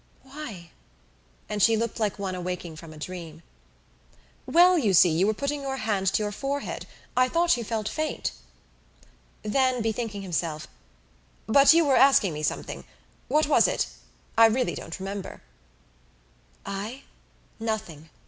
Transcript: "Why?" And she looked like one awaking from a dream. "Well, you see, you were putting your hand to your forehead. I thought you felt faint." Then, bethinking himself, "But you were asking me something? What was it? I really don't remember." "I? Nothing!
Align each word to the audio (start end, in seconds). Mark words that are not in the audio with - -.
"Why?" 0.23 0.71
And 1.47 1.61
she 1.61 1.77
looked 1.77 1.99
like 1.99 2.17
one 2.17 2.33
awaking 2.33 2.75
from 2.75 2.91
a 2.91 2.97
dream. 2.97 3.43
"Well, 4.47 4.75
you 4.75 4.95
see, 4.95 5.11
you 5.11 5.27
were 5.27 5.33
putting 5.35 5.61
your 5.61 5.77
hand 5.77 6.07
to 6.13 6.23
your 6.23 6.31
forehead. 6.31 6.87
I 7.15 7.29
thought 7.29 7.55
you 7.55 7.63
felt 7.63 7.87
faint." 7.87 8.31
Then, 9.43 9.79
bethinking 9.83 10.23
himself, 10.23 10.67
"But 11.45 11.75
you 11.75 11.85
were 11.85 11.97
asking 11.97 12.33
me 12.33 12.41
something? 12.41 12.83
What 13.27 13.45
was 13.45 13.67
it? 13.67 13.85
I 14.35 14.47
really 14.47 14.73
don't 14.73 14.97
remember." 14.99 15.43
"I? 16.65 17.03
Nothing! 17.59 18.09